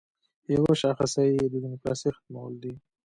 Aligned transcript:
یوه 0.55 0.73
شاخصه 0.81 1.21
یې 1.29 1.35
د 1.51 1.55
دیموکراسۍ 1.63 2.09
ختمول 2.15 2.53
دي. 2.63 2.73